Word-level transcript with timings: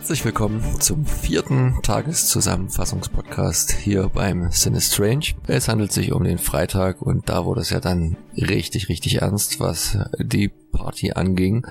Herzlich 0.00 0.24
willkommen 0.24 0.62
zum 0.80 1.04
vierten 1.04 1.78
Tageszusammenfassungspodcast 1.82 3.72
hier 3.72 4.08
beim 4.08 4.50
Cine 4.50 4.80
Strange. 4.80 5.34
Es 5.46 5.68
handelt 5.68 5.92
sich 5.92 6.12
um 6.12 6.24
den 6.24 6.38
Freitag 6.38 7.02
und 7.02 7.28
da 7.28 7.44
wurde 7.44 7.60
es 7.60 7.68
ja 7.68 7.80
dann 7.80 8.16
richtig, 8.34 8.88
richtig 8.88 9.20
ernst, 9.20 9.60
was 9.60 9.98
die 10.18 10.48
Party 10.48 11.12
anging. 11.12 11.66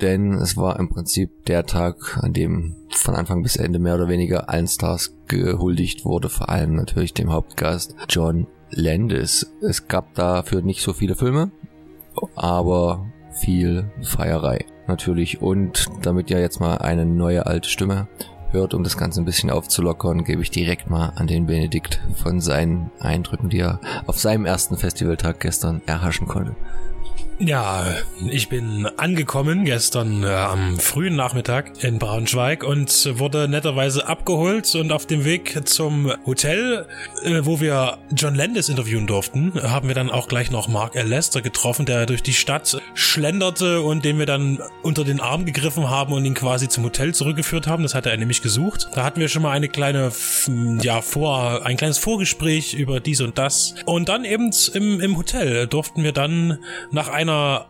Denn 0.00 0.34
es 0.34 0.56
war 0.56 0.78
im 0.78 0.90
Prinzip 0.90 1.44
der 1.46 1.66
Tag, 1.66 2.20
an 2.22 2.32
dem 2.32 2.76
von 2.92 3.16
Anfang 3.16 3.42
bis 3.42 3.56
Ende 3.56 3.80
mehr 3.80 3.96
oder 3.96 4.06
weniger 4.06 4.48
allen 4.48 4.68
Stars 4.68 5.16
gehuldigt 5.26 6.04
wurde, 6.04 6.28
vor 6.28 6.50
allem 6.50 6.76
natürlich 6.76 7.14
dem 7.14 7.32
Hauptgast 7.32 7.96
John 8.08 8.46
Landis. 8.70 9.52
Es 9.60 9.88
gab 9.88 10.14
dafür 10.14 10.62
nicht 10.62 10.82
so 10.82 10.92
viele 10.92 11.16
Filme, 11.16 11.50
aber 12.36 13.10
viel 13.40 13.90
Feierei 14.04 14.66
natürlich. 14.86 15.42
Und 15.42 15.86
damit 16.02 16.30
ihr 16.30 16.40
jetzt 16.40 16.60
mal 16.60 16.78
eine 16.78 17.06
neue 17.06 17.46
alte 17.46 17.68
Stimme 17.68 18.08
hört, 18.50 18.74
um 18.74 18.84
das 18.84 18.96
Ganze 18.96 19.20
ein 19.20 19.24
bisschen 19.24 19.50
aufzulockern, 19.50 20.24
gebe 20.24 20.42
ich 20.42 20.50
direkt 20.50 20.90
mal 20.90 21.12
an 21.16 21.26
den 21.26 21.46
Benedikt 21.46 22.00
von 22.16 22.40
seinen 22.40 22.90
Eindrücken, 23.00 23.48
die 23.48 23.60
er 23.60 23.80
auf 24.06 24.18
seinem 24.18 24.44
ersten 24.44 24.76
Festivaltag 24.76 25.40
gestern 25.40 25.82
erhaschen 25.86 26.28
konnte. 26.28 26.54
Ja, 27.44 27.96
ich 28.30 28.48
bin 28.48 28.86
angekommen 28.96 29.64
gestern 29.64 30.22
äh, 30.22 30.28
am 30.28 30.78
frühen 30.78 31.16
Nachmittag 31.16 31.82
in 31.82 31.98
Braunschweig 31.98 32.62
und 32.62 33.18
wurde 33.18 33.48
netterweise 33.48 34.06
abgeholt 34.06 34.72
und 34.76 34.92
auf 34.92 35.06
dem 35.06 35.24
Weg 35.24 35.66
zum 35.66 36.12
Hotel, 36.24 36.86
äh, 37.24 37.40
wo 37.42 37.58
wir 37.58 37.98
John 38.14 38.36
Landis 38.36 38.68
interviewen 38.68 39.08
durften, 39.08 39.52
haben 39.60 39.88
wir 39.88 39.96
dann 39.96 40.08
auch 40.08 40.28
gleich 40.28 40.52
noch 40.52 40.68
Mark 40.68 40.94
L. 40.94 41.08
Lester 41.08 41.42
getroffen, 41.42 41.84
der 41.84 42.06
durch 42.06 42.22
die 42.22 42.32
Stadt 42.32 42.80
schlenderte 42.94 43.82
und 43.82 44.04
den 44.04 44.20
wir 44.20 44.26
dann 44.26 44.60
unter 44.82 45.02
den 45.02 45.18
Arm 45.18 45.44
gegriffen 45.44 45.90
haben 45.90 46.12
und 46.12 46.24
ihn 46.24 46.34
quasi 46.34 46.68
zum 46.68 46.84
Hotel 46.84 47.12
zurückgeführt 47.12 47.66
haben. 47.66 47.82
Das 47.82 47.96
hatte 47.96 48.10
er 48.10 48.18
nämlich 48.18 48.42
gesucht. 48.42 48.86
Da 48.94 49.02
hatten 49.02 49.18
wir 49.18 49.26
schon 49.26 49.42
mal 49.42 49.50
eine 49.50 49.68
kleine, 49.68 50.12
ja, 50.80 51.02
vor, 51.02 51.66
ein 51.66 51.76
kleines 51.76 51.98
Vorgespräch 51.98 52.74
über 52.74 53.00
dies 53.00 53.20
und 53.20 53.36
das. 53.36 53.74
Und 53.84 54.08
dann 54.08 54.24
eben 54.24 54.52
im, 54.74 55.00
im 55.00 55.16
Hotel 55.16 55.66
durften 55.66 56.04
wir 56.04 56.12
dann 56.12 56.58
nach 56.92 57.08
einer 57.08 57.31
einer 57.32 57.66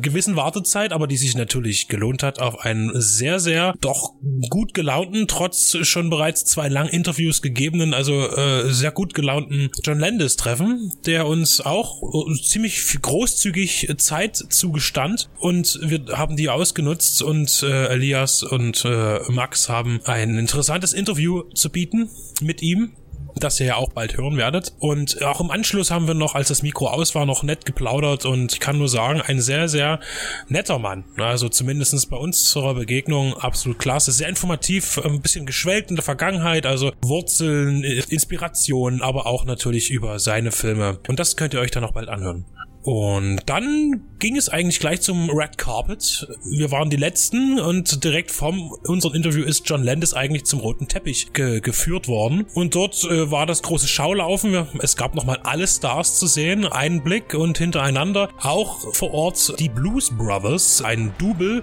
gewissen 0.00 0.36
Wartezeit, 0.36 0.92
aber 0.92 1.06
die 1.06 1.16
sich 1.16 1.36
natürlich 1.36 1.88
gelohnt 1.88 2.22
hat, 2.22 2.40
auf 2.40 2.60
einen 2.60 2.92
sehr, 3.00 3.40
sehr 3.40 3.74
doch 3.80 4.12
gut 4.48 4.74
gelaunten, 4.74 5.26
trotz 5.26 5.76
schon 5.86 6.10
bereits 6.10 6.44
zwei 6.44 6.68
langen 6.68 6.90
Interviews 6.90 7.42
gegebenen, 7.42 7.94
also 7.94 8.28
äh, 8.28 8.70
sehr 8.72 8.92
gut 8.92 9.14
gelaunten 9.14 9.70
John 9.82 9.98
Landis 9.98 10.36
treffen, 10.36 10.92
der 11.06 11.26
uns 11.26 11.60
auch 11.60 12.02
äh, 12.02 12.42
ziemlich 12.42 13.00
großzügig 13.00 13.92
Zeit 13.98 14.36
zugestand. 14.36 15.28
Und 15.38 15.78
wir 15.82 16.16
haben 16.16 16.36
die 16.36 16.48
ausgenutzt 16.48 17.22
und 17.22 17.62
äh, 17.62 17.86
Elias 17.86 18.42
und 18.42 18.84
äh, 18.84 19.20
Max 19.28 19.68
haben 19.68 20.00
ein 20.04 20.36
interessantes 20.36 20.92
Interview 20.92 21.42
zu 21.54 21.70
bieten 21.70 22.10
mit 22.40 22.62
ihm 22.62 22.92
das 23.38 23.60
ihr 23.60 23.66
ja 23.66 23.76
auch 23.76 23.92
bald 23.92 24.16
hören 24.16 24.36
werdet. 24.36 24.72
Und 24.78 25.22
auch 25.22 25.40
im 25.40 25.50
Anschluss 25.50 25.90
haben 25.90 26.06
wir 26.06 26.14
noch, 26.14 26.34
als 26.34 26.48
das 26.48 26.62
Mikro 26.62 26.88
aus 26.88 27.14
war, 27.14 27.26
noch 27.26 27.42
nett 27.42 27.64
geplaudert 27.64 28.24
und 28.24 28.52
ich 28.52 28.60
kann 28.60 28.78
nur 28.78 28.88
sagen, 28.88 29.20
ein 29.20 29.40
sehr, 29.40 29.68
sehr 29.68 30.00
netter 30.48 30.78
Mann. 30.78 31.04
Also 31.16 31.48
zumindestens 31.48 32.06
bei 32.06 32.16
uns 32.16 32.44
zur 32.50 32.74
Begegnung 32.74 33.34
absolut 33.34 33.78
klasse, 33.78 34.12
sehr 34.12 34.28
informativ, 34.28 34.98
ein 35.04 35.20
bisschen 35.20 35.46
geschwelgt 35.46 35.90
in 35.90 35.96
der 35.96 36.04
Vergangenheit, 36.04 36.66
also 36.66 36.92
Wurzeln, 37.02 37.82
Inspiration, 37.84 39.02
aber 39.02 39.26
auch 39.26 39.44
natürlich 39.44 39.90
über 39.90 40.18
seine 40.18 40.52
Filme. 40.52 40.98
Und 41.08 41.18
das 41.18 41.36
könnt 41.36 41.54
ihr 41.54 41.60
euch 41.60 41.70
dann 41.70 41.82
noch 41.82 41.92
bald 41.92 42.08
anhören. 42.08 42.44
Und 42.88 43.40
dann 43.44 44.00
ging 44.18 44.36
es 44.36 44.48
eigentlich 44.48 44.80
gleich 44.80 45.02
zum 45.02 45.28
Red 45.28 45.58
Carpet. 45.58 46.26
Wir 46.50 46.70
waren 46.70 46.88
die 46.88 46.96
Letzten 46.96 47.60
und 47.60 48.02
direkt 48.02 48.30
vom 48.30 48.72
unserem 48.86 49.14
Interview 49.14 49.44
ist 49.44 49.68
John 49.68 49.82
Landis 49.82 50.14
eigentlich 50.14 50.46
zum 50.46 50.60
roten 50.60 50.88
Teppich 50.88 51.34
ge 51.34 51.60
geführt 51.60 52.08
worden. 52.08 52.46
Und 52.54 52.74
dort 52.74 53.04
äh, 53.04 53.30
war 53.30 53.44
das 53.44 53.60
große 53.60 53.86
Schaulaufen. 53.86 54.66
Es 54.80 54.96
gab 54.96 55.14
nochmal 55.14 55.38
alle 55.42 55.66
Stars 55.68 56.18
zu 56.18 56.26
sehen, 56.26 56.64
einen 56.64 57.02
Blick 57.02 57.34
und 57.34 57.58
hintereinander. 57.58 58.30
Auch 58.40 58.94
vor 58.94 59.12
Ort 59.12 59.60
die 59.60 59.68
Blues 59.68 60.10
Brothers, 60.16 60.80
ein 60.80 61.12
Double, 61.18 61.62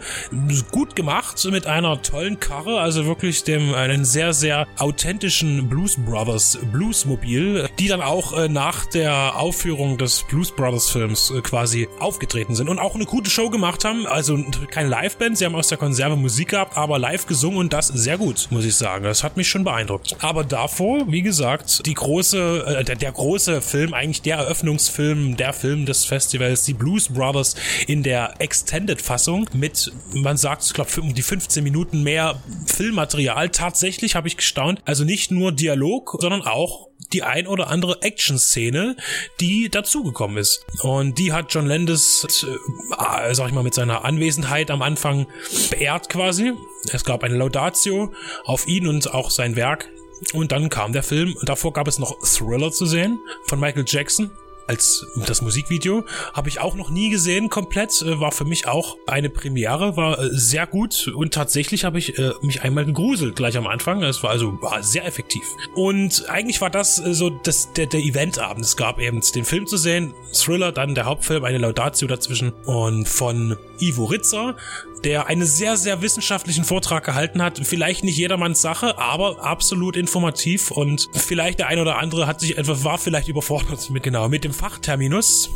gut 0.71 0.95
gemacht 0.95 1.43
mit 1.49 1.65
einer 1.65 2.03
tollen 2.03 2.39
Karre, 2.39 2.79
also 2.79 3.07
wirklich 3.07 3.43
dem 3.43 3.73
einen 3.73 4.05
sehr, 4.05 4.31
sehr 4.33 4.67
authentischen 4.77 5.69
Blues 5.69 5.95
Brothers 6.05 6.59
Bluesmobil, 6.71 7.67
die 7.79 7.87
dann 7.87 8.01
auch 8.01 8.37
äh, 8.37 8.47
nach 8.47 8.85
der 8.85 9.39
Aufführung 9.39 9.97
des 9.97 10.23
Blues 10.29 10.51
Brothers 10.51 10.91
Films 10.91 11.14
äh, 11.31 11.41
quasi 11.41 11.87
aufgetreten 11.99 12.25
aufgetreten 12.35 12.55
sind 12.55 12.69
und 12.69 12.79
auch 12.79 12.95
eine 12.95 13.05
gute 13.05 13.29
Show 13.29 13.49
gemacht 13.49 13.85
haben. 13.85 14.05
Also 14.07 14.37
keine 14.69 14.89
Liveband, 14.89 15.37
sie 15.37 15.45
haben 15.45 15.55
aus 15.55 15.67
der 15.67 15.77
Konserve 15.77 16.15
Musik 16.15 16.49
gehabt, 16.49 16.77
aber 16.77 16.99
live 16.99 17.25
gesungen 17.27 17.59
und 17.59 17.73
das 17.73 17.87
sehr 17.87 18.17
gut, 18.17 18.47
muss 18.49 18.65
ich 18.65 18.75
sagen. 18.75 19.03
Das 19.03 19.23
hat 19.23 19.37
mich 19.37 19.49
schon 19.49 19.63
beeindruckt. 19.63 20.15
Aber 20.19 20.43
davor, 20.43 21.11
wie 21.11 21.21
gesagt, 21.21 21.85
die 21.85 21.93
große, 21.93 22.65
äh, 22.79 22.83
der, 22.83 22.95
der 22.95 23.11
große 23.11 23.61
Film, 23.61 23.93
eigentlich 23.93 24.21
der 24.21 24.37
Eröffnungsfilm, 24.37 25.37
der 25.37 25.53
Film 25.53 25.85
des 25.85 26.05
Festivals, 26.05 26.63
die 26.65 26.73
Blues 26.73 27.09
Brothers 27.09 27.55
in 27.87 28.03
der 28.03 28.33
Extended-Fassung 28.39 29.49
mit, 29.53 29.91
man 30.13 30.37
sagt, 30.37 30.63
ich 30.65 30.73
glaube, 30.73 30.89
um 31.01 31.13
die 31.13 31.21
15 31.21 31.63
Minuten 31.63 32.03
mehr 32.03 32.41
Filmmaterial. 32.65 33.49
Tatsächlich 33.49 34.15
habe 34.15 34.27
ich 34.27 34.37
gestaunt. 34.37 34.81
Also 34.85 35.03
nicht 35.03 35.31
nur 35.31 35.51
Dialog, 35.51 36.17
sondern 36.19 36.41
auch 36.41 36.89
die 37.15 37.23
ein 37.23 37.47
oder 37.47 37.69
andere 37.69 38.01
Action-Szene, 38.01 38.97
die 39.39 39.69
dazugekommen 39.69 40.37
ist. 40.37 40.65
Und 40.81 41.17
die 41.17 41.31
hat 41.31 41.53
John 41.53 41.65
Landis, 41.65 42.27
äh, 42.43 43.33
sag 43.33 43.47
ich 43.47 43.53
mal, 43.53 43.63
mit 43.63 43.73
seiner 43.73 44.03
Anwesenheit 44.03 44.69
am 44.69 44.81
Anfang 44.81 45.27
beehrt 45.69 46.09
quasi. 46.09 46.51
Es 46.91 47.05
gab 47.05 47.23
eine 47.23 47.37
Laudatio 47.37 48.11
auf 48.43 48.67
ihn 48.67 48.87
und 48.87 49.13
auch 49.13 49.31
sein 49.31 49.55
Werk. 49.55 49.89
Und 50.33 50.51
dann 50.51 50.69
kam 50.69 50.91
der 50.91 51.03
Film. 51.03 51.35
Davor 51.43 51.71
gab 51.71 51.87
es 51.87 51.99
noch 51.99 52.19
Thriller 52.21 52.71
zu 52.71 52.85
sehen 52.85 53.19
von 53.45 53.61
Michael 53.61 53.85
Jackson 53.87 54.31
als 54.67 55.05
das 55.27 55.41
Musikvideo. 55.41 56.05
Habe 56.33 56.49
ich 56.49 56.59
auch 56.59 56.75
noch 56.75 56.89
nie 56.89 57.09
gesehen 57.09 57.49
komplett. 57.49 58.01
Äh, 58.01 58.19
war 58.19 58.31
für 58.31 58.45
mich 58.45 58.67
auch 58.67 58.97
eine 59.07 59.29
Premiere, 59.29 59.97
war 59.97 60.19
äh, 60.19 60.29
sehr 60.31 60.67
gut 60.67 61.07
und 61.07 61.33
tatsächlich 61.33 61.85
habe 61.85 61.99
ich 61.99 62.17
äh, 62.17 62.31
mich 62.41 62.63
einmal 62.63 62.85
gegruselt 62.85 63.35
gleich 63.35 63.57
am 63.57 63.67
Anfang. 63.67 64.03
Es 64.03 64.23
war 64.23 64.31
also 64.31 64.61
war 64.61 64.83
sehr 64.83 65.05
effektiv. 65.05 65.43
Und 65.75 66.29
eigentlich 66.29 66.61
war 66.61 66.69
das 66.69 66.95
so 66.95 67.29
das, 67.29 67.73
der, 67.73 67.87
der 67.87 67.99
Eventabend. 67.99 68.65
Es 68.65 68.77
gab 68.77 68.99
eben 68.99 69.21
den 69.33 69.45
Film 69.45 69.67
zu 69.67 69.77
sehen, 69.77 70.13
Thriller, 70.33 70.71
dann 70.71 70.95
der 70.95 71.05
Hauptfilm, 71.05 71.43
eine 71.43 71.57
Laudatio 71.57 72.07
dazwischen 72.07 72.53
und 72.65 73.07
von 73.07 73.57
Ivo 73.79 74.05
Ritzer, 74.05 74.55
der 75.03 75.27
einen 75.27 75.45
sehr, 75.45 75.77
sehr 75.77 76.01
wissenschaftlichen 76.01 76.63
Vortrag 76.63 77.03
gehalten 77.03 77.41
hat. 77.41 77.59
Vielleicht 77.63 78.03
nicht 78.03 78.17
jedermanns 78.17 78.61
Sache, 78.61 78.97
aber 78.97 79.43
absolut 79.43 79.97
informativ 79.97 80.71
und 80.71 81.09
vielleicht 81.13 81.59
der 81.59 81.67
ein 81.67 81.79
oder 81.79 81.97
andere 81.97 82.27
hat 82.27 82.39
sich 82.39 82.57
etwas, 82.57 82.83
war 82.83 82.97
vielleicht 82.97 83.27
überfordert 83.27 83.89
mit 83.89 84.03
genau, 84.03 84.29
mit 84.29 84.43
dem 84.43 84.53
Fachterminus. 84.53 85.49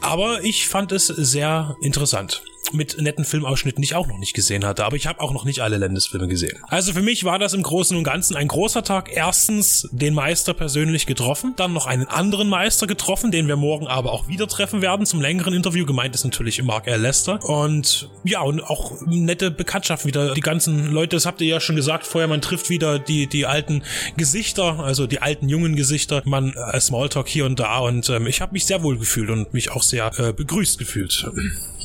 Aber 0.00 0.42
ich 0.42 0.68
fand 0.68 0.92
es 0.92 1.06
sehr 1.06 1.76
interessant 1.80 2.42
mit 2.72 3.00
netten 3.00 3.24
Filmausschnitten, 3.24 3.80
die 3.82 3.86
ich 3.86 3.94
auch 3.94 4.06
noch 4.06 4.18
nicht 4.18 4.34
gesehen 4.34 4.64
hatte. 4.64 4.84
Aber 4.84 4.96
ich 4.96 5.06
habe 5.06 5.20
auch 5.20 5.32
noch 5.32 5.44
nicht 5.44 5.60
alle 5.60 5.76
Landesfilme 5.78 6.28
gesehen. 6.28 6.58
Also 6.68 6.92
für 6.92 7.02
mich 7.02 7.24
war 7.24 7.38
das 7.38 7.54
im 7.54 7.62
Großen 7.62 7.96
und 7.96 8.04
Ganzen 8.04 8.36
ein 8.36 8.48
großer 8.48 8.82
Tag. 8.82 9.10
Erstens 9.12 9.88
den 9.92 10.14
Meister 10.14 10.54
persönlich 10.54 11.06
getroffen, 11.06 11.54
dann 11.56 11.72
noch 11.72 11.86
einen 11.86 12.06
anderen 12.06 12.48
Meister 12.48 12.86
getroffen, 12.86 13.30
den 13.30 13.48
wir 13.48 13.56
morgen 13.56 13.86
aber 13.86 14.12
auch 14.12 14.28
wieder 14.28 14.46
treffen 14.46 14.82
werden 14.82 15.06
zum 15.06 15.20
längeren 15.20 15.54
Interview. 15.54 15.86
Gemeint 15.86 16.14
ist 16.14 16.24
natürlich 16.24 16.62
Mark 16.62 16.86
L. 16.86 17.00
Lester. 17.00 17.42
Und 17.44 18.08
ja, 18.24 18.40
und 18.42 18.62
auch 18.62 19.00
nette 19.06 19.50
Bekanntschaft 19.50 20.06
wieder. 20.06 20.34
Die 20.34 20.40
ganzen 20.40 20.86
Leute, 20.86 21.16
das 21.16 21.26
habt 21.26 21.40
ihr 21.40 21.48
ja 21.48 21.60
schon 21.60 21.76
gesagt 21.76 22.06
vorher, 22.06 22.28
man 22.28 22.40
trifft 22.40 22.70
wieder 22.70 22.98
die, 22.98 23.26
die 23.26 23.46
alten 23.46 23.82
Gesichter, 24.16 24.80
also 24.80 25.06
die 25.06 25.20
alten 25.20 25.48
jungen 25.48 25.76
Gesichter. 25.76 26.22
Man 26.24 26.54
äh, 26.54 26.80
Smalltalk 26.80 27.28
hier 27.28 27.46
und 27.46 27.58
da 27.58 27.78
und 27.78 28.08
ähm, 28.10 28.26
ich 28.26 28.40
habe 28.40 28.52
mich 28.52 28.66
sehr 28.66 28.82
wohl 28.82 28.98
gefühlt 28.98 29.30
und 29.30 29.52
mich 29.52 29.70
auch 29.70 29.82
sehr 29.82 30.18
äh, 30.18 30.32
begrüßt 30.32 30.78
gefühlt. 30.78 31.30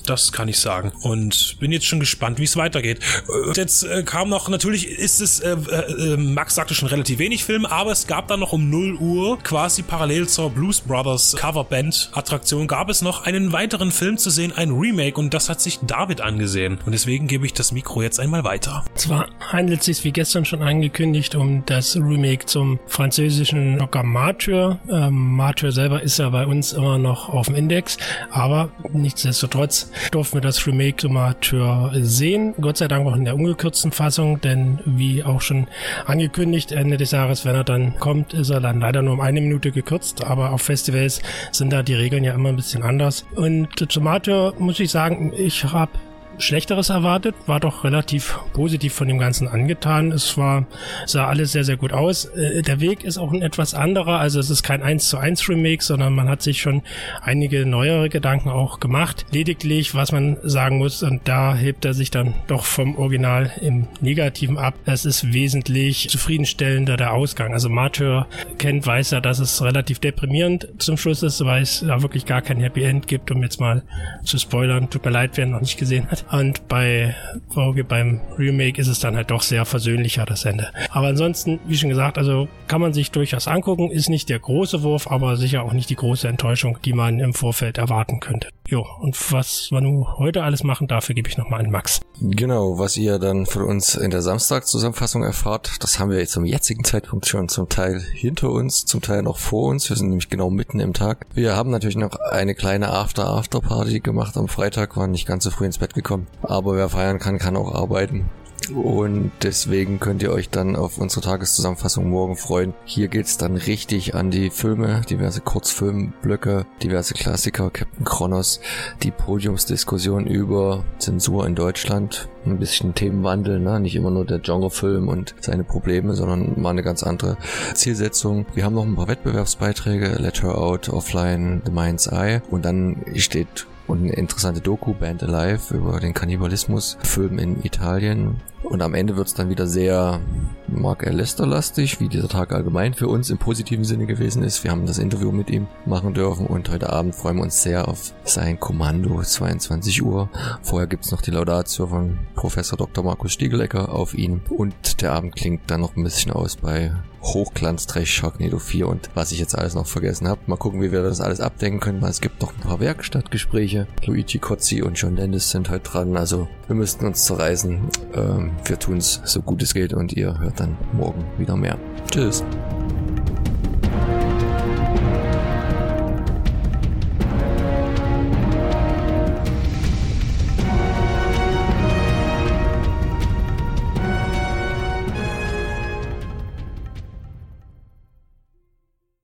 Das 0.06 0.31
kann 0.31 0.48
ich 0.48 0.60
sagen. 0.60 0.92
Und 1.02 1.57
bin 1.60 1.72
jetzt 1.72 1.86
schon 1.86 2.00
gespannt, 2.00 2.40
wie 2.40 2.44
es 2.44 2.57
weitergeht. 2.57 3.00
Und 3.48 3.57
jetzt 3.57 3.84
äh, 3.84 4.04
kam 4.04 4.30
noch, 4.30 4.50
natürlich 4.50 4.88
ist 4.88 5.22
es, 5.22 5.40
äh, 5.40 5.56
äh, 5.69 6.13
äh, 6.13 6.18
Max 6.18 6.56
sagte 6.56 6.74
schon 6.74 6.88
relativ 6.88 7.19
wenig 7.19 7.44
Film, 7.44 7.66
aber 7.66 7.92
es 7.92 8.07
gab 8.07 8.28
dann 8.28 8.40
noch 8.40 8.54
um 8.54 8.69
0 8.69 8.96
Uhr, 8.96 9.40
quasi 9.40 9.81
parallel 9.81 10.28
zur 10.28 10.50
Blues 10.50 10.81
Brothers 10.81 11.36
Coverband 11.38 12.12
Attraktion, 12.13 12.68
gab 12.68 12.90
es 12.90 13.02
noch 13.02 13.25
einen 13.25 13.52
weiteren 13.52 13.92
Film 13.92 14.18
zu 14.18 14.30
sehen, 14.30 14.54
ein 14.56 14.72
Remake 14.72 15.19
und 15.19 15.34
das 15.34 15.50
hat 15.50 15.62
sich 15.62 15.80
David 15.80 16.22
angesehen. 16.22 16.80
Und 16.86 16.92
deswegen 16.92 17.28
gebe 17.28 17.46
ich 17.46 17.54
das 17.54 17.72
Mikro 17.72 18.02
jetzt 18.02 18.19
einmal 18.19 18.44
weiter. 18.44 18.86
Zwar 18.96 19.28
handelt 19.40 19.80
es 19.80 19.86
sich 19.86 20.04
wie 20.04 20.12
gestern 20.12 20.46
schon 20.46 20.62
angekündigt 20.62 21.36
um 21.36 21.63
das 21.66 21.96
Remake 21.96 22.46
zum 22.46 22.80
französischen 22.88 23.80
Rocker 23.80 24.04
Martyr. 24.04 24.80
Ähm, 24.90 25.36
Martyr 25.36 25.72
selber 25.72 26.02
ist 26.02 26.19
ja 26.19 26.30
bei 26.30 26.46
uns 26.46 26.74
immer 26.74 26.98
noch 26.98 27.30
auf 27.30 27.48
dem 27.48 27.56
Index, 27.56 27.98
aber 28.31 28.69
nichtsdestotrotz 28.94 29.92
durften 30.12 30.38
wir 30.38 30.42
das 30.42 30.65
Remake 30.68 31.07
Amateur 31.07 31.92
sehen. 31.95 32.53
Gott 32.59 32.77
sei 32.77 32.88
Dank 32.88 33.07
auch 33.07 33.15
in 33.15 33.25
der 33.25 33.36
ungekürzten 33.36 33.92
Fassung, 33.92 34.42
denn 34.42 34.80
wie 34.86 35.24
auch 35.24 35.42
schon 35.42 35.68
angekündigt, 36.06 36.71
Ende 36.71 36.97
des 36.97 37.12
Jahres, 37.12 37.45
wenn 37.45 37.56
er 37.56 37.63
dann 37.63 37.97
kommt, 38.00 38.33
ist 38.33 38.50
er 38.50 38.62
dann 38.62 38.80
leider 38.80 39.01
nur 39.01 39.13
um 39.13 39.21
eine 39.21 39.42
Minute 39.42 39.71
gekürzt, 39.71 40.24
aber 40.24 40.51
auf 40.51 40.62
Festivals 40.62 41.21
sind 41.51 41.71
da 41.71 41.83
die 41.83 41.95
Regeln 41.95 42.24
ja 42.24 42.33
immer 42.33 42.50
ein 42.50 42.56
bisschen 42.56 42.83
anders. 42.83 43.25
Und 43.36 43.92
zum 43.92 44.07
Amateur 44.07 44.53
muss 44.59 44.80
ich 44.80 44.92
sagen, 44.92 45.33
ich 45.36 45.63
habe 45.63 45.92
Schlechteres 46.38 46.90
erwartet, 46.90 47.36
war 47.46 47.60
doch 47.60 47.84
relativ 47.84 48.40
positiv 48.54 48.94
von 48.94 49.08
dem 49.08 49.18
Ganzen 49.18 49.48
angetan. 49.48 50.12
Es 50.12 50.38
war, 50.38 50.68
sah 51.06 51.28
alles 51.28 51.52
sehr, 51.52 51.64
sehr 51.64 51.78
gut 51.78 51.94
aus. 51.94 52.26
Äh, 52.26 52.62
der 52.62 52.80
Weg 52.80 53.04
ist 53.04 53.18
auch 53.18 53.32
ein 53.32 53.42
etwas 53.42 53.74
anderer, 53.74 54.20
also 54.20 54.40
es 54.40 54.50
ist 54.50 54.64
kein 54.64 54.84
1 54.84 55.08
zu 55.10 55.18
1 55.18 55.48
Remake, 55.50 55.84
sondern 55.84 56.14
man 56.14 56.30
hat 56.30 56.42
sich 56.42 56.62
schon 56.62 56.82
einige 57.22 57.66
neuere 57.66 58.10
Gedanken 58.10 58.50
auch 58.50 58.80
gemacht. 58.80 59.26
Lediglich, 59.32 59.96
was 59.96 60.12
man 60.12 60.38
sagen 60.44 60.78
muss, 60.78 61.04
und 61.04 61.28
da 61.28 61.56
hebt 61.56 61.86
er 61.86 61.94
sich 61.94 62.12
dann 62.12 62.34
doch 62.48 62.66
vom 62.66 62.98
Original 62.98 63.52
im 63.62 63.88
Negativen 64.02 64.58
ab, 64.58 64.76
es 64.86 65.06
ist 65.06 65.34
wesentlich 65.34 66.10
zufriedenstellender 66.10 66.98
der 66.98 67.14
Ausgang. 67.14 67.54
Also 67.54 67.70
Martyr 67.70 68.28
kennt, 68.58 68.86
weiß 68.86 69.12
ja, 69.12 69.22
dass 69.22 69.40
es 69.40 69.62
relativ 69.62 70.00
deprimierend 70.00 70.68
zum 70.78 70.98
Schluss 70.98 71.24
ist, 71.24 71.44
weil 71.46 71.64
es 71.64 71.84
da 71.86 72.02
wirklich 72.02 72.26
gar 72.26 72.42
kein 72.42 72.60
Happy 72.60 72.84
End 72.84 73.08
gibt, 73.08 73.31
um 73.31 73.42
jetzt 73.42 73.60
mal 73.60 73.84
zu 74.24 74.38
spoilern. 74.38 74.90
Tut 74.90 75.06
mir 75.06 75.12
leid, 75.12 75.31
wer 75.36 75.46
noch 75.46 75.62
nicht 75.62 75.78
gesehen 75.78 76.10
hat. 76.10 76.25
Und 76.31 76.68
bei 76.68 77.16
Vogue, 77.50 77.83
beim 77.83 78.22
Remake 78.38 78.80
ist 78.80 78.88
es 78.88 79.00
dann 79.00 79.16
halt 79.16 79.31
doch 79.31 79.42
sehr 79.42 79.66
versöhnlicher, 79.66 80.25
das 80.25 80.45
Ende. 80.45 80.72
Aber 80.89 81.07
ansonsten, 81.07 81.60
wie 81.68 81.77
schon 81.77 81.89
gesagt, 81.89 82.18
also 82.18 82.48
kann 82.68 82.81
man 82.81 82.94
sich 82.94 83.12
durchaus 83.12 83.48
angucken, 83.48 83.92
ist 83.92 84.10
nicht 84.10 84.30
der 84.30 84.39
große 84.39 84.83
Wurf, 84.83 85.10
aber 85.10 85.38
sicher 85.38 85.63
auch 85.63 85.74
nicht 85.74 85.89
die 85.89 85.95
große 85.95 86.27
Enttäuschung, 86.27 86.80
die 86.83 86.94
man 86.94 87.19
im 87.19 87.33
Vorfeld 87.33 87.77
erwarten 87.77 88.19
könnte. 88.19 88.50
Jo, 88.68 88.83
und 89.00 89.16
was 89.31 89.69
wir 89.69 89.80
nun 89.80 90.07
heute 90.18 90.44
alles 90.44 90.63
machen, 90.63 90.88
dafür 90.88 91.13
gebe 91.13 91.30
ich 91.30 91.38
nochmal 91.38 91.63
an 91.63 91.69
Max. 91.69 92.01
Genau, 92.19 92.80
was 92.80 92.98
ihr 92.98 93.19
dann 93.19 93.45
von 93.45 93.62
uns 93.62 93.94
in 93.94 94.10
der 94.10 94.24
Samstag-Zusammenfassung 94.24 95.21
erfahrt, 95.24 95.83
das 95.83 96.00
haben 96.00 96.10
wir 96.10 96.18
jetzt 96.18 96.31
zum 96.31 96.45
jetzigen 96.45 96.83
Zeitpunkt 96.83 97.28
schon 97.28 97.48
zum 97.48 97.69
Teil 97.69 98.00
hinter 98.00 98.50
uns, 98.50 98.86
zum 98.86 99.01
Teil 99.01 99.21
noch 99.21 99.38
vor 99.38 99.69
uns. 99.69 99.88
Wir 99.89 99.98
sind 99.98 100.10
nämlich 100.10 100.30
genau 100.30 100.50
mitten 100.50 100.80
im 100.80 100.94
Tag. 100.94 101.28
Wir 101.36 101.56
haben 101.56 101.69
natürlich 101.69 101.98
noch 101.98 102.16
eine 102.16 102.56
kleine 102.56 102.89
After-After-Party 102.89 104.00
gemacht 104.00 104.36
am 104.36 104.48
Freitag, 104.48 104.98
waren 104.98 105.12
nicht 105.12 105.28
ganz 105.28 105.44
so 105.44 105.51
früh 105.51 105.66
ins 105.66 105.78
Bett 105.78 105.94
gekommen. 105.94 106.15
Aber 106.42 106.76
wer 106.76 106.90
feiern 106.90 107.20
kann, 107.20 107.40
kann 107.40 107.58
auch 107.58 107.74
arbeiten. 107.74 108.30
Und 108.74 109.32
deswegen 109.44 110.00
könnt 110.00 110.24
ihr 110.24 110.32
euch 110.32 110.50
dann 110.50 110.76
auf 110.76 110.98
unsere 110.98 111.22
Tageszusammenfassung 111.22 112.10
morgen 112.10 112.36
freuen. 112.36 112.74
Hier 112.86 113.08
geht's 113.08 113.38
dann 113.38 113.58
richtig 113.58 114.16
an 114.16 114.32
die 114.32 114.50
Filme, 114.50 115.02
diverse 115.10 115.42
Kurzfilmblöcke, 115.42 116.66
diverse 116.82 117.14
Klassiker, 117.14 117.70
Captain 117.70 118.06
Kronos, 118.06 118.60
die 119.04 119.12
Podiumsdiskussion 119.12 120.26
über 120.26 120.84
Zensur 120.98 121.46
in 121.46 121.56
Deutschland, 121.56 122.28
ein 122.45 122.59
bisschen 122.59 122.94
Themenwandel, 122.94 123.59
ne? 123.59 123.80
nicht 123.80 123.95
immer 123.95 124.12
nur 124.12 124.25
der 124.25 124.39
Genrefilm 124.39 125.07
und 125.07 125.36
seine 125.42 125.63
Probleme, 125.63 126.13
sondern 126.13 126.59
mal 126.62 126.71
eine 126.71 126.83
ganz 126.83 127.03
andere 127.03 127.38
Zielsetzung. 127.74 128.45
Wir 128.53 128.65
haben 128.65 128.75
noch 128.75 128.86
ein 128.86 128.95
paar 128.95 129.07
Wettbewerbsbeiträge, 129.07 130.18
Let 130.19 130.44
Her 130.44 130.57
Out, 130.57 130.89
Offline, 130.89 131.62
The 131.65 131.71
Mind's 131.71 132.07
Eye 132.07 132.42
und 132.50 132.65
dann 132.65 133.03
steht 133.15 133.68
und 133.88 134.03
eine 134.03 134.13
interessante 134.13 134.62
Doku, 134.62 134.94
Band 134.94 135.24
Alive, 135.24 135.75
über 135.75 136.00
den 136.00 136.13
Kannibalismus-Film 136.13 137.38
in 137.38 137.63
Italien. 137.63 138.42
Und 138.63 138.81
am 138.81 138.95
Ende 138.95 139.15
wird's 139.15 139.36
dann 139.36 139.50
wieder 139.50 139.68
sehr 139.68 140.21
Mark 140.68 141.04
R. 141.04 141.14
Lester-lastig, 141.14 142.00
wie 142.00 142.10
dieser 142.10 142.28
Tag 142.28 142.52
allgemein 142.52 142.94
für 142.94 143.08
uns 143.08 143.30
im 143.30 143.38
positiven 143.38 143.84
Sinne 143.84 144.06
gewesen 144.06 144.44
ist. 144.44 144.64
Wir 144.64 144.72
haben 144.72 144.86
das 144.86 144.98
Interview 144.98 145.32
mit 145.32 145.50
ihm 145.50 145.68
machen 145.86 146.14
dürfen 146.14 146.48
und 146.48 146.70
heute 146.70 146.92
Abend 146.92 147.16
freuen 147.16 147.38
wir 147.38 147.44
uns 147.44 147.62
sehr 147.62 147.88
auf 147.88 148.14
sein 148.24 148.60
Kommando, 148.60 149.22
22 149.22 150.04
Uhr. 150.04 150.30
Vorher 150.62 150.88
gibt's 150.88 151.12
noch 151.12 151.22
die 151.22 151.32
Laudatio 151.32 151.88
von 151.88 152.20
Professor 152.36 152.78
Dr. 152.78 153.04
Markus 153.04 153.34
Stiegelecker 153.34 153.94
auf 153.94 154.14
ihn 154.14 154.42
und 154.50 155.02
der 155.02 155.14
Abend 155.14 155.36
klingt 155.36 155.62
dann 155.68 155.82
noch 155.82 155.96
ein 155.96 156.04
bisschen 156.04 156.32
aus 156.32 156.56
bei 156.56 156.94
Hochglanz-Trash 157.25 158.12
Sharknado 158.12 158.60
4 158.60 158.88
und 158.88 159.10
was 159.13 159.31
ich 159.31 159.39
jetzt 159.39 159.57
alles 159.57 159.75
noch 159.75 159.88
vergessen 159.88 160.27
habe. 160.27 160.42
Mal 160.48 160.57
gucken, 160.57 160.81
wie 160.81 160.92
wir 160.92 161.01
das 161.01 161.22
alles 161.22 161.39
abdecken 161.39 161.80
können, 161.80 162.01
weil 162.01 162.10
es 162.10 162.22
gibt 162.22 162.42
noch 162.42 162.54
ein 162.54 162.62
paar 162.62 162.80
Werkstattgespräche. 162.80 163.88
Luigi 164.06 164.39
Cozzi 164.39 164.81
und 164.81 164.95
John 164.95 165.16
Dennis 165.16 165.50
sind 165.50 165.69
heute 165.69 165.89
dran, 165.89 166.18
also 166.18 166.48
wir 166.68 166.75
müssten 166.75 167.06
uns 167.06 167.25
zerreißen. 167.25 167.80
Ähm, 168.13 168.51
wir 168.66 168.80
tun's 168.80 169.22
so 169.25 169.42
gut 169.42 169.62
es 169.62 169.74
geht 169.74 169.94
und 169.94 170.13
ihr 170.13 170.39
hört 170.39 170.60
dann 170.60 170.77
morgen 170.94 171.25
wieder 171.38 171.56
mehr. 171.56 171.77
Tschüss. 172.12 172.44